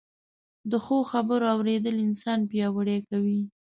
د 0.71 0.73
ښو 0.85 0.97
خبرو 1.11 1.45
اورېدل 1.55 1.95
انسان 2.07 2.39
پياوړی 2.49 2.99
کوي 3.09 3.39